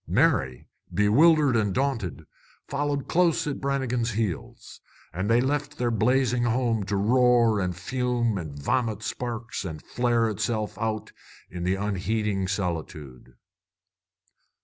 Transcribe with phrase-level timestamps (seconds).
[0.07, 2.25] Mary, bewildered and daunted,
[2.67, 4.81] followed close at Brannigan's heels.
[5.13, 10.27] And they left their blazing home to roar and fume and vomit sparks and flare
[10.27, 11.11] itself out
[11.51, 13.35] in the unheeding solitude.